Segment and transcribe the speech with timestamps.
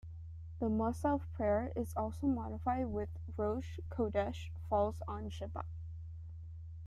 [0.59, 3.05] The "Mussaf" prayer is also modified when
[3.37, 5.65] Rosh Chodesh falls on Shabbat.